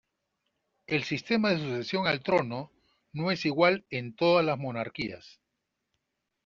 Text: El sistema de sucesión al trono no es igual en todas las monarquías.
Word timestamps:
El 0.87 1.03
sistema 1.03 1.51
de 1.51 1.59
sucesión 1.59 2.07
al 2.07 2.21
trono 2.23 2.71
no 3.13 3.29
es 3.29 3.45
igual 3.45 3.85
en 3.91 4.15
todas 4.15 4.43
las 4.43 4.57
monarquías. 4.57 5.39